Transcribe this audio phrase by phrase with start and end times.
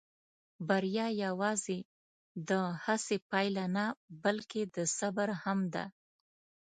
[0.67, 1.77] بریا یواځې
[2.49, 2.51] د
[2.83, 3.85] هڅې پایله نه،
[4.23, 5.85] بلکې د صبر هم ده.